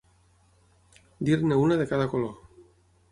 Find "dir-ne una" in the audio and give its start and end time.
1.29-1.77